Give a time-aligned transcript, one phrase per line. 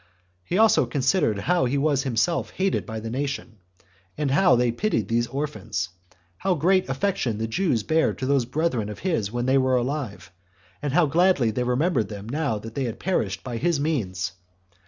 [0.43, 3.57] He also considered how he was himself hated by the nation,
[4.17, 5.89] and how they pitied these orphans;
[6.37, 10.31] how great affection the Jews bare to those brethren of his when they were alive,
[10.81, 14.31] and how gladly they remembered them now they had perished by his means.